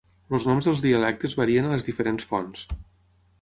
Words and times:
Els 0.35 0.45
noms 0.51 0.69
dels 0.69 0.79
dialectes 0.85 1.35
varien 1.41 1.67
a 1.69 1.75
les 1.75 1.87
diferents 1.91 2.27
fonts. 2.33 2.65